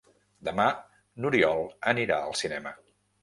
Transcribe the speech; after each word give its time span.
Demà 0.47 0.63
n'Oriol 1.25 1.63
anirà 1.93 2.19
al 2.31 2.35
cinema. 2.43 2.75